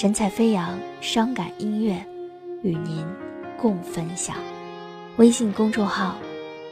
[0.00, 2.02] 神采飞扬，伤感音乐，
[2.62, 3.04] 与您
[3.58, 4.34] 共分享。
[5.18, 6.16] 微信公众号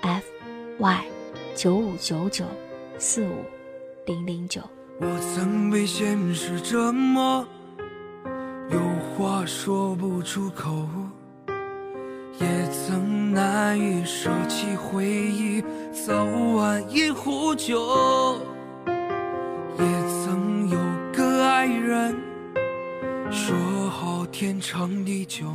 [0.01, 0.25] ：f
[0.79, 1.05] y
[1.55, 2.47] 九五九九
[2.97, 3.45] 四五
[4.07, 4.63] 零零九。
[4.99, 7.47] 我曾被现实折磨，
[8.71, 8.81] 有
[9.15, 10.89] 话说不出口，
[12.41, 16.15] 也曾难以舍弃回忆，早
[16.57, 17.79] 晚一壶酒。
[24.41, 25.47] 天长地久，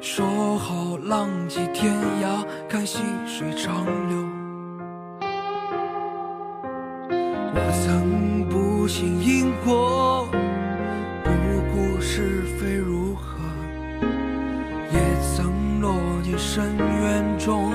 [0.00, 4.28] 说好浪迹天涯，看细水长流。
[7.54, 10.28] 我曾不信因果，
[11.22, 11.30] 不
[11.70, 13.38] 顾是非如何，
[14.92, 14.98] 也
[15.36, 15.94] 曾落
[16.24, 17.72] 进深渊中，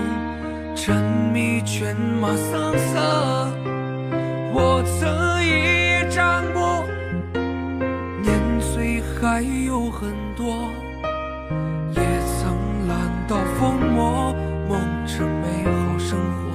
[0.75, 3.72] 沉迷犬马声色。
[9.33, 10.69] 还有很多，
[11.95, 12.01] 也
[12.37, 12.95] 曾懒
[13.27, 14.31] 到疯魔，
[14.69, 16.53] 梦着美好生活。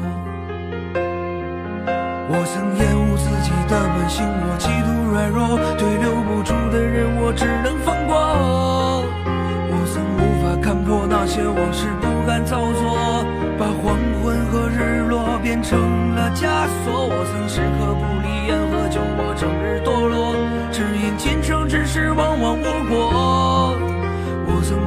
[2.30, 8.14] 我曾厌恶自己的本性，我极度软弱，对留不住的人，我只能放过。
[9.74, 13.26] 我曾无法看破那些往事，不敢造作，
[13.58, 16.46] 把黄昏和日落变成了枷
[16.84, 17.08] 锁。
[17.10, 20.38] 我曾时刻不离烟和酒，我整日堕落，
[20.70, 22.17] 只因今生之事往往无果。
[22.17, 22.17] 我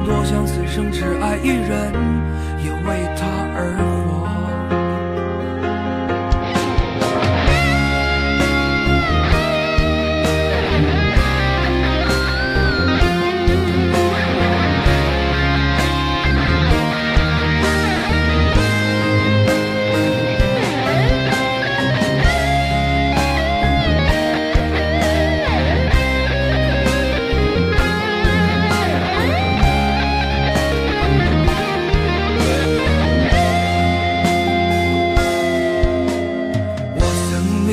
[0.04, 1.92] 多想此生只爱一人，
[2.64, 3.91] 也为他而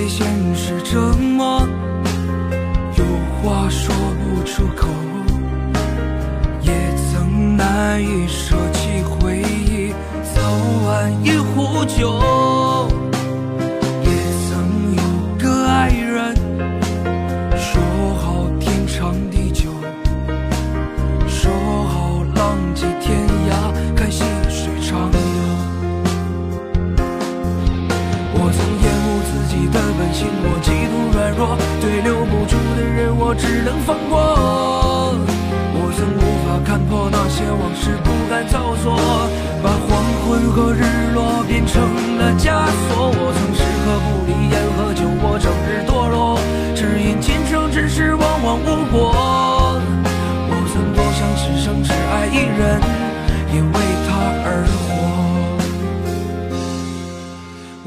[0.09, 1.61] 现实折磨，
[2.97, 3.03] 有
[3.43, 4.87] 话说不出口，
[6.63, 9.93] 也曾难以舍弃回忆，
[10.33, 10.41] 早
[10.87, 12.19] 晚一壶酒。
[14.03, 14.09] 也
[14.49, 15.03] 曾有
[15.37, 16.35] 个爱人，
[17.55, 17.79] 说
[18.15, 19.69] 好天长地久，
[21.27, 21.51] 说
[21.85, 23.18] 好浪迹天
[30.19, 35.15] 己的本性，我极度软弱，对留不住的人，我只能放过。
[35.71, 38.99] 我曾无法看破那些往事，不敢造作，
[39.63, 41.81] 把黄昏和日落变成
[42.17, 43.11] 了枷锁。
[43.15, 46.37] 我曾时刻不离烟和酒，我整日堕落，
[46.75, 49.15] 只因今生之事往往无果。
[50.51, 52.81] 我曾多想此生只爱一人，
[53.53, 53.79] 也为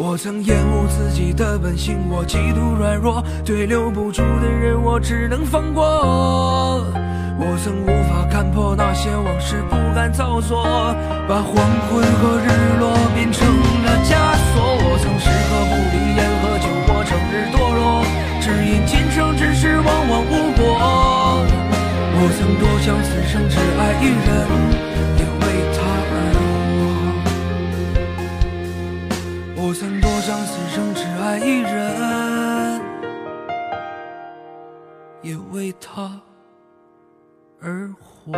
[0.05, 5.81] 我曾厌恶自己的本性，我极度软弱，对留不住的人，我只能放过。
[7.39, 10.65] 我曾无法看破那些往事，不敢造作，
[11.29, 11.55] 把黄
[11.87, 12.51] 昏和日
[12.83, 14.19] 落变成了枷
[14.51, 14.75] 锁。
[14.75, 18.03] 我曾时刻不离烟和酒，我整日堕落，
[18.43, 20.67] 只因今生之事往往无果。
[22.19, 24.51] 我曾多想此生只爱一人，
[35.22, 36.21] 也为他
[37.60, 38.33] 而活。